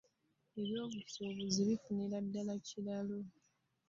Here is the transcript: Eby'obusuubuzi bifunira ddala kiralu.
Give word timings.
Eby'obusuubuzi 0.61 1.59
bifunira 1.69 2.17
ddala 2.25 2.53
kiralu. 2.67 3.19